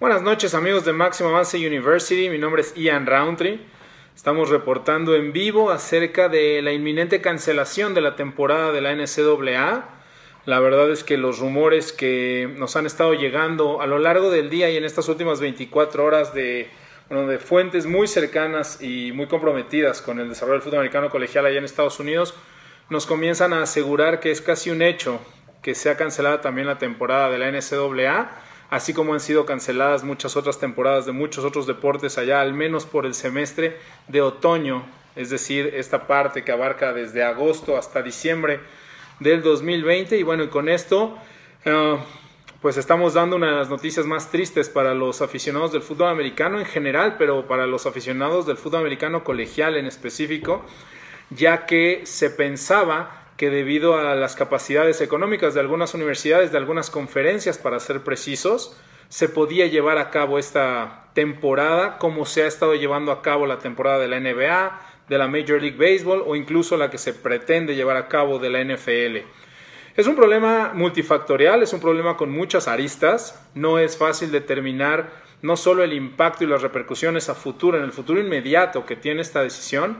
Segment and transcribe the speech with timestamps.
[0.00, 3.58] Buenas noches amigos de Máximo Avance University, mi nombre es Ian Roundtree.
[4.14, 9.88] Estamos reportando en vivo acerca de la inminente cancelación de la temporada de la NCAA.
[10.46, 14.50] La verdad es que los rumores que nos han estado llegando a lo largo del
[14.50, 16.70] día y en estas últimas 24 horas de,
[17.10, 21.58] de fuentes muy cercanas y muy comprometidas con el desarrollo del fútbol americano colegial allá
[21.58, 22.36] en Estados Unidos
[22.88, 25.20] nos comienzan a asegurar que es casi un hecho
[25.60, 30.36] que sea cancelada también la temporada de la NCAA así como han sido canceladas muchas
[30.36, 33.78] otras temporadas de muchos otros deportes allá, al menos por el semestre
[34.08, 34.84] de otoño,
[35.16, 38.60] es decir, esta parte que abarca desde agosto hasta diciembre
[39.20, 40.16] del 2020.
[40.16, 41.18] Y bueno, con esto,
[41.64, 41.98] eh,
[42.60, 46.58] pues estamos dando una de las noticias más tristes para los aficionados del fútbol americano
[46.58, 50.64] en general, pero para los aficionados del fútbol americano colegial en específico,
[51.30, 56.90] ya que se pensaba que debido a las capacidades económicas de algunas universidades, de algunas
[56.90, 58.76] conferencias, para ser precisos,
[59.08, 63.60] se podía llevar a cabo esta temporada como se ha estado llevando a cabo la
[63.60, 67.76] temporada de la NBA, de la Major League Baseball o incluso la que se pretende
[67.76, 69.18] llevar a cabo de la NFL.
[69.96, 75.10] Es un problema multifactorial, es un problema con muchas aristas, no es fácil determinar
[75.42, 79.20] no solo el impacto y las repercusiones a futuro, en el futuro inmediato que tiene
[79.20, 79.98] esta decisión,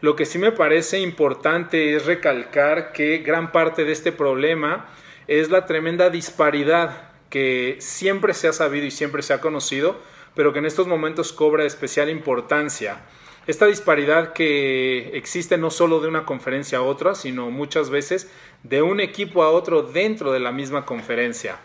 [0.00, 4.86] lo que sí me parece importante es recalcar que gran parte de este problema
[5.26, 9.96] es la tremenda disparidad que siempre se ha sabido y siempre se ha conocido,
[10.34, 13.00] pero que en estos momentos cobra especial importancia.
[13.46, 18.30] Esta disparidad que existe no solo de una conferencia a otra, sino muchas veces
[18.64, 21.56] de un equipo a otro dentro de la misma conferencia.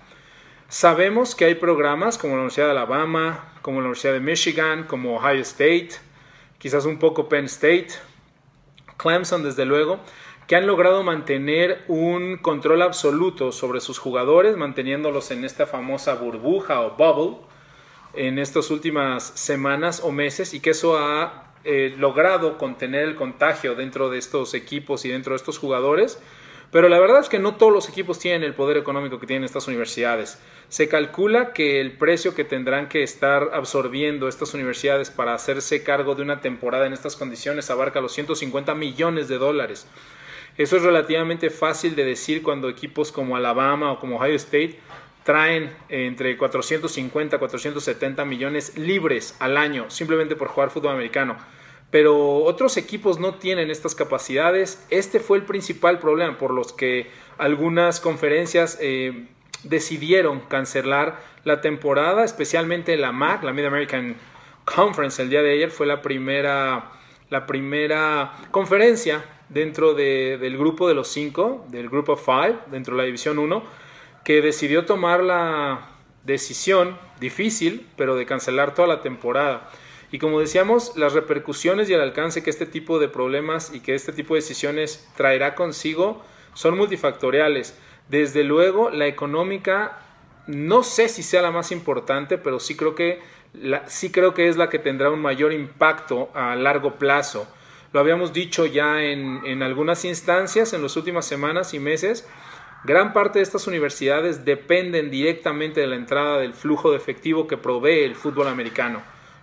[0.70, 5.18] Sabemos que hay programas como la Universidad de Alabama, como la Universidad de Michigan, como
[5.18, 5.90] Ohio State,
[6.60, 7.90] quizás un poco Penn State,
[9.02, 10.00] Clemson desde luego,
[10.48, 16.82] que han logrado mantener un control absoluto sobre sus jugadores, manteniéndolos en esta famosa burbuja
[16.82, 17.38] o bubble
[18.14, 23.76] en estas últimas semanas o meses y que eso ha eh, logrado contener el contagio
[23.76, 26.22] dentro de estos equipos y dentro de estos jugadores
[26.72, 29.44] pero la verdad es que no todos los equipos tienen el poder económico que tienen
[29.44, 30.42] estas universidades.
[30.70, 36.16] Se calcula que el precio que tendrán que estar absorbiendo estas universidades para hacerse cargo
[36.16, 39.86] de una temporada en estas condiciones abarca los 150 millones de dólares.
[40.58, 44.80] Eso es relativamente fácil de decir cuando equipos como Alabama o como Ohio State
[45.24, 51.38] traen entre 450 y 470 millones libres al año simplemente por jugar fútbol americano
[51.92, 54.84] pero otros equipos no tienen estas capacidades.
[54.90, 59.28] Este fue el principal problema por los que algunas conferencias eh,
[59.64, 64.16] decidieron cancelar la temporada, especialmente la MAC, la Mid American
[64.64, 66.92] Conference, el día de ayer fue la primera,
[67.30, 73.06] la primera conferencia dentro del grupo de los cinco, del grupo five, dentro de la
[73.06, 73.64] división 1,
[74.24, 75.90] que decidió tomar la
[76.24, 79.70] decisión difícil, pero de cancelar toda la temporada.
[80.12, 83.96] Y como decíamos, las repercusiones y el alcance que este tipo de problemas y que
[83.96, 86.22] este tipo de decisiones traerá consigo
[86.54, 87.78] son multifactoriales.
[88.10, 90.00] Desde luego, la económica
[90.48, 93.22] no sé si sea la más importante, pero sí creo que,
[93.88, 97.48] sí creo que es la que tendrá un mayor impacto a largo plazo.
[97.94, 102.28] Lo habíamos dicho ya en, en algunas instancias en las últimas semanas y meses.
[102.84, 107.56] Gran parte de estas universidades dependen directamente de la entrada del flujo de efectivo que
[107.56, 109.02] provee el fútbol americano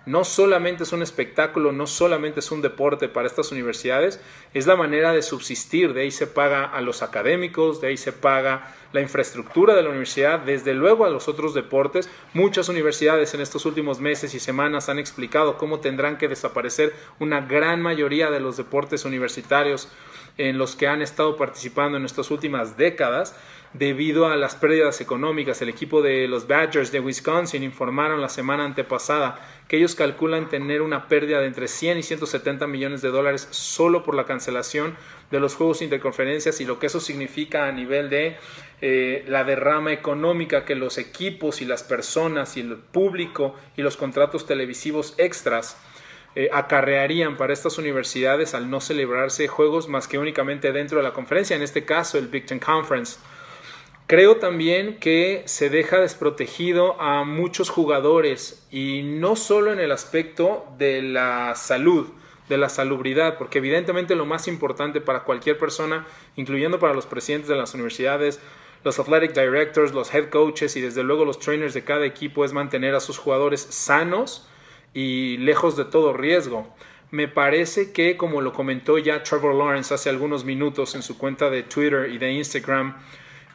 [0.08, 4.20] no solamente es un espectáculo, no solamente es un deporte para estas universidades,
[4.54, 8.12] es la manera de subsistir, de ahí se paga a los académicos, de ahí se
[8.12, 12.08] paga la infraestructura de la universidad, desde luego a los otros deportes.
[12.32, 17.42] Muchas universidades en estos últimos meses y semanas han explicado cómo tendrán que desaparecer una
[17.42, 19.90] gran mayoría de los deportes universitarios
[20.38, 23.36] en los que han estado participando en estas últimas décadas
[23.74, 25.60] debido a las pérdidas económicas.
[25.60, 29.38] El equipo de los Badgers de Wisconsin informaron la semana antepasada
[29.68, 34.02] que ellos calculan tener una pérdida de entre 100 y 170 millones de dólares solo
[34.02, 34.96] por la cancelación
[35.30, 38.36] de los juegos interconferencias y lo que eso significa a nivel de
[38.80, 43.96] eh, la derrama económica que los equipos y las personas y el público y los
[43.96, 45.76] contratos televisivos extras
[46.34, 51.12] eh, acarrearían para estas universidades al no celebrarse juegos más que únicamente dentro de la
[51.12, 53.18] conferencia, en este caso el Big Ten Conference.
[54.06, 60.66] Creo también que se deja desprotegido a muchos jugadores y no solo en el aspecto
[60.78, 62.08] de la salud,
[62.48, 67.48] de la salubridad, porque evidentemente lo más importante para cualquier persona, incluyendo para los presidentes
[67.48, 68.40] de las universidades,
[68.82, 72.52] los athletic directors, los head coaches y desde luego los trainers de cada equipo es
[72.54, 74.48] mantener a sus jugadores sanos
[74.98, 76.66] y lejos de todo riesgo.
[77.12, 81.50] Me parece que, como lo comentó ya Trevor Lawrence hace algunos minutos en su cuenta
[81.50, 82.96] de Twitter y de Instagram,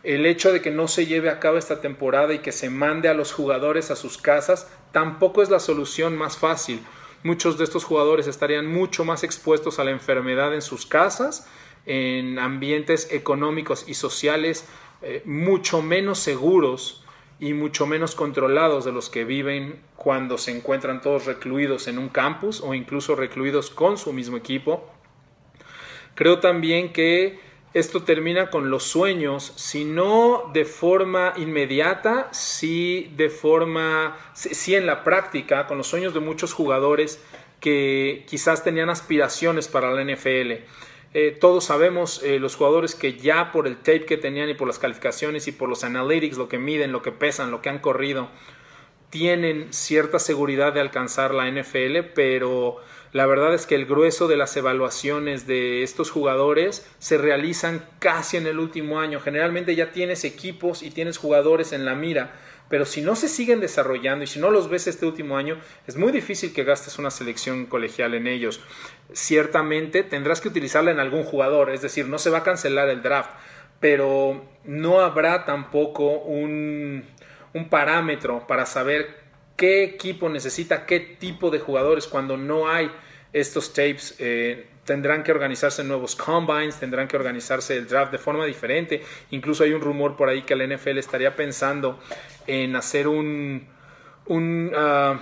[0.03, 3.09] El hecho de que no se lleve a cabo esta temporada y que se mande
[3.09, 6.81] a los jugadores a sus casas tampoco es la solución más fácil.
[7.23, 11.47] Muchos de estos jugadores estarían mucho más expuestos a la enfermedad en sus casas,
[11.85, 14.65] en ambientes económicos y sociales
[15.01, 17.02] eh, mucho menos seguros
[17.39, 22.09] y mucho menos controlados de los que viven cuando se encuentran todos recluidos en un
[22.09, 24.89] campus o incluso recluidos con su mismo equipo.
[26.15, 27.39] Creo también que
[27.73, 34.85] esto termina con los sueños, si no de forma inmediata, sí de forma, sí en
[34.85, 37.19] la práctica, con los sueños de muchos jugadores
[37.59, 40.65] que quizás tenían aspiraciones para la NFL.
[41.13, 44.67] Eh, todos sabemos eh, los jugadores que ya por el tape que tenían y por
[44.67, 47.79] las calificaciones y por los analytics, lo que miden, lo que pesan, lo que han
[47.79, 48.29] corrido,
[49.11, 52.77] tienen cierta seguridad de alcanzar la NFL, pero
[53.11, 58.37] la verdad es que el grueso de las evaluaciones de estos jugadores se realizan casi
[58.37, 59.19] en el último año.
[59.19, 62.33] Generalmente ya tienes equipos y tienes jugadores en la mira,
[62.73, 65.95] pero si no se siguen desarrollando y si no los ves este último año, es
[65.95, 68.61] muy difícil que gastes una selección colegial en ellos.
[69.11, 73.03] Ciertamente tendrás que utilizarla en algún jugador, es decir, no se va a cancelar el
[73.03, 73.29] draft,
[73.79, 77.03] pero no habrá tampoco un,
[77.53, 79.19] un parámetro para saber
[79.55, 82.89] qué equipo necesita qué tipo de jugadores cuando no hay
[83.33, 84.15] estos tapes.
[84.17, 89.03] Eh, tendrán que organizarse nuevos combines, tendrán que organizarse el draft de forma diferente.
[89.31, 91.99] Incluso hay un rumor por ahí que la NFL estaría pensando
[92.47, 93.67] en hacer un,
[94.25, 95.19] un, ah,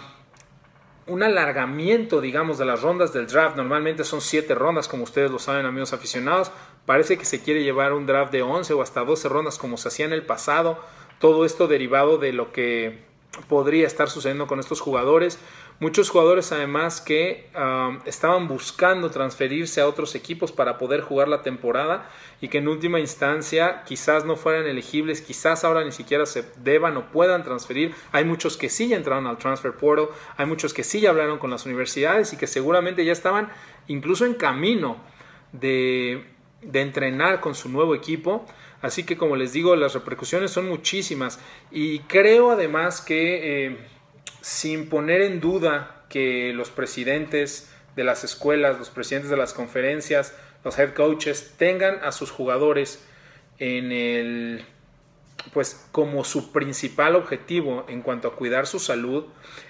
[1.07, 3.55] un alargamiento, digamos, de las rondas del draft.
[3.55, 6.51] Normalmente son siete rondas, como ustedes lo saben, amigos aficionados.
[6.85, 9.89] Parece que se quiere llevar un draft de 11 o hasta 12 rondas como se
[9.89, 10.79] hacía en el pasado.
[11.19, 13.10] Todo esto derivado de lo que
[13.47, 15.39] podría estar sucediendo con estos jugadores.
[15.79, 17.49] Muchos jugadores además que
[18.05, 22.99] estaban buscando transferirse a otros equipos para poder jugar la temporada y que en última
[22.99, 27.95] instancia quizás no fueran elegibles, quizás ahora ni siquiera se deban o puedan transferir.
[28.11, 31.39] Hay muchos que sí ya entraron al transfer portal, hay muchos que sí ya hablaron
[31.39, 33.49] con las universidades y que seguramente ya estaban
[33.87, 34.97] incluso en camino
[35.51, 36.30] de,
[36.61, 38.45] de entrenar con su nuevo equipo.
[38.81, 43.77] Así que como les digo, las repercusiones son muchísimas y creo además que eh,
[44.41, 50.35] sin poner en duda que los presidentes de las escuelas, los presidentes de las conferencias,
[50.63, 53.05] los head coaches tengan a sus jugadores
[53.59, 54.65] en el
[55.53, 59.25] pues como su principal objetivo en cuanto a cuidar su salud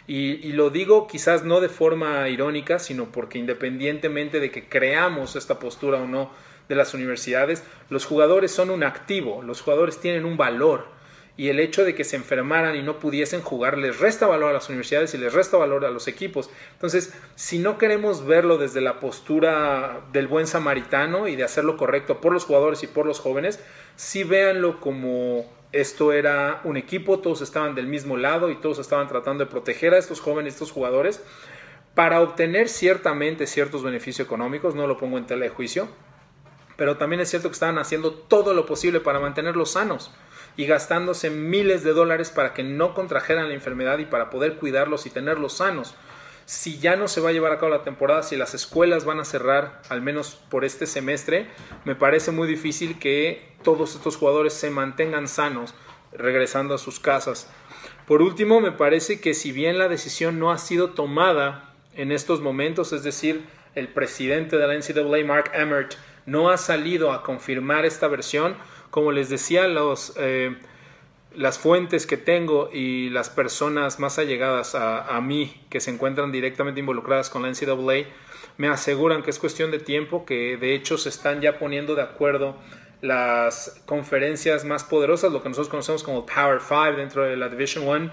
[0.06, 5.38] y, y, lo digo quizás no de forma irónica sino porque independientemente de que creamos
[5.38, 6.30] esta postura o no
[6.72, 10.86] de las universidades, los jugadores son un activo, los jugadores tienen un valor
[11.38, 14.54] y el hecho de que se enfermaran y no pudiesen jugar les resta valor a
[14.54, 16.50] las universidades y les resta valor a los equipos.
[16.74, 21.78] Entonces, si no queremos verlo desde la postura del buen samaritano y de hacer lo
[21.78, 23.60] correcto por los jugadores y por los jóvenes,
[23.96, 29.08] sí véanlo como esto era un equipo, todos estaban del mismo lado y todos estaban
[29.08, 31.24] tratando de proteger a estos jóvenes, estos jugadores,
[31.96, 35.88] para obtener ciertamente ciertos beneficios económicos, no lo pongo en tela de juicio,
[36.82, 40.10] pero también es cierto que estaban haciendo todo lo posible para mantenerlos sanos
[40.58, 45.06] y gastándose miles de dólares para que no contrajeran la enfermedad y para poder cuidarlos
[45.06, 45.94] y tenerlos sanos.
[46.46, 49.20] Si ya no se va a llevar a cabo la temporada, si las escuelas van
[49.20, 51.50] a cerrar, al menos por este semestre,
[51.86, 55.76] me parece muy difícil que todos estos jugadores se mantengan sanos
[56.12, 57.48] regresando a sus casas.
[58.08, 62.42] Por último, me parece que si bien la decisión no ha sido tomada en estos
[62.42, 63.46] momentos, es decir,
[63.76, 65.94] el presidente de la NCAA, Mark Emmert,
[66.26, 68.56] no ha salido a confirmar esta versión.
[68.90, 70.56] Como les decía, los, eh,
[71.36, 76.80] las fuentes que tengo y las personas más allegadas a, mí que se encuentran directamente
[76.80, 78.06] involucradas con la NCAA
[78.58, 82.02] me aseguran que es cuestión de tiempo, que de hecho se están ya poniendo de
[82.02, 82.58] acuerdo
[83.02, 87.88] las conferencias más poderosas, lo que nosotros conocemos como Power 5 dentro de la Division
[87.88, 88.12] 1,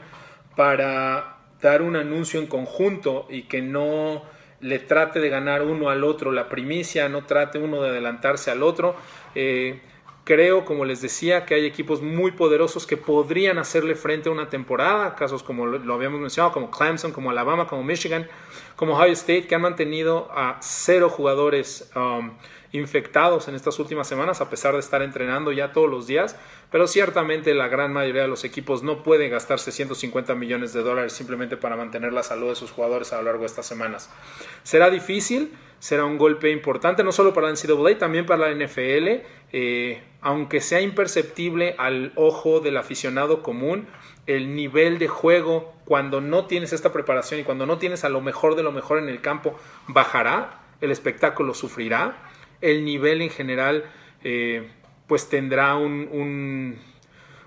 [0.57, 4.23] para dar un anuncio en conjunto y que no
[4.61, 8.62] le trate de ganar uno al otro la primicia, no trate uno de adelantarse al
[8.62, 8.97] otro.
[9.35, 9.81] Eh,
[10.29, 14.51] creo, como les decía, que hay equipos muy poderosos que podrían hacerle frente a una
[14.51, 18.29] temporada, casos como lo, habíamos mencionado, como Clemson, como Alabama, como Michigan,
[18.77, 22.33] como Ohio State, que han mantenido a cero jugadores um,
[22.73, 26.37] infectados en estas últimas semanas, a pesar de estar entrenando ya todos los días,
[26.71, 31.15] pero ciertamente la gran mayoría de los equipos no pueden gastarse 150 millones de dólares
[31.15, 34.11] simplemente para mantener la salud de sus jugadores a lo largo de estas semanas.
[34.63, 39.23] Será difícil, será un golpe importante, no solo para la NCAA, también para la NFL,
[39.53, 43.87] eh, aunque sea imperceptible al ojo del aficionado común,
[44.27, 48.21] el nivel de juego cuando no tienes esta preparación y cuando no tienes a lo
[48.21, 49.57] mejor de lo mejor en el campo
[49.87, 52.19] bajará, el espectáculo sufrirá,
[52.61, 53.85] el nivel en general
[54.25, 54.69] eh,
[55.07, 56.77] pues tendrá un,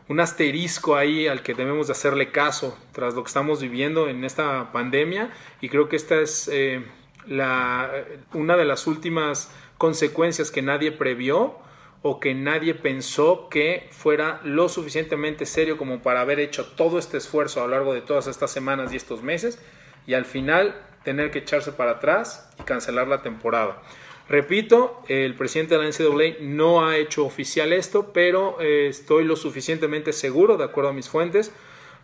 [0.08, 4.26] un, asterisco ahí al que debemos de hacerle caso tras lo que estamos viviendo en
[4.26, 6.84] esta pandemia y creo que esta es eh,
[7.28, 11.56] una de las últimas consecuencias que nadie previó
[12.04, 17.18] o que nadie pensó que fuera lo suficientemente serio como para haber hecho todo este
[17.18, 19.60] esfuerzo a lo largo de todas estas semanas y estos meses
[20.08, 23.82] y al final tener que echarse para atrás y cancelar la temporada.
[24.30, 29.36] Repito, el presidente de la NCAA no ha hecho oficial esto, pero eh, estoy lo
[29.36, 31.51] suficientemente seguro, de acuerdo a mis fuentes,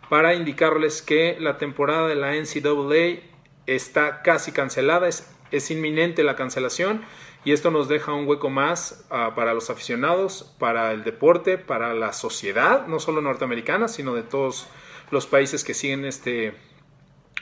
[0.08, 3.22] para indicarles que la temporada de la NCAA
[3.68, 7.02] está casi cancelada, es, es inminente la cancelación
[7.44, 11.94] y esto nos deja un hueco más uh, para los aficionados, para el deporte, para
[11.94, 14.66] la sociedad, no solo norteamericana, sino de todos
[15.10, 16.54] los países que siguen este,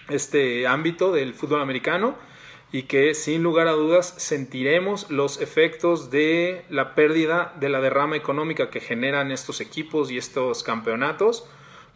[0.08, 2.16] este ámbito del fútbol americano
[2.72, 8.16] y que sin lugar a dudas sentiremos los efectos de la pérdida de la derrama
[8.16, 11.48] económica que generan estos equipos y estos campeonatos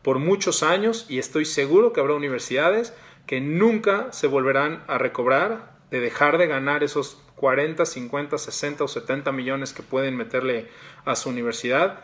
[0.03, 2.95] por muchos años y estoy seguro que habrá universidades
[3.27, 8.89] que nunca se volverán a recobrar de dejar de ganar esos 40, 50, 60 o
[8.89, 10.69] 70 millones que pueden meterle
[11.05, 12.01] a su universidad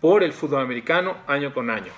[0.00, 1.92] por el fútbol americano año con año.